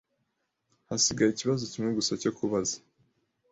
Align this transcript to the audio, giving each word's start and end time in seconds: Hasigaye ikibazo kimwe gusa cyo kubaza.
Hasigaye 0.87 1.29
ikibazo 1.31 1.63
kimwe 1.71 1.89
gusa 1.99 2.13
cyo 2.21 2.31
kubaza. 2.37 2.75